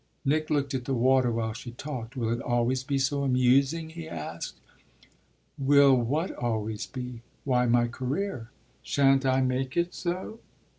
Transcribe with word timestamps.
Nick 0.25 0.49
looked 0.49 0.73
at 0.73 0.85
the 0.85 0.95
water 0.95 1.31
while 1.31 1.53
she 1.53 1.73
talked. 1.73 2.15
"Will 2.17 2.29
it 2.31 2.41
always 2.41 2.83
be 2.83 2.97
so 2.97 3.21
amusing?" 3.21 3.91
he 3.91 4.09
asked. 4.09 4.59
"Will 5.59 5.93
what 5.93 6.31
always 6.31 6.87
be?" 6.87 7.21
"Why 7.43 7.67
my 7.67 7.87
career." 7.87 8.49
"Shan't 8.81 9.27
I 9.27 9.41
make 9.41 9.77
it 9.77 9.93
so?" 9.93 10.39